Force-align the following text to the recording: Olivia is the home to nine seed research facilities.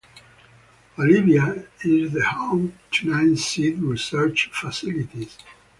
Olivia 0.97 1.67
is 1.83 2.13
the 2.13 2.25
home 2.25 2.73
to 2.89 3.07
nine 3.07 3.35
seed 3.35 3.77
research 3.77 4.49
facilities. 4.51 5.37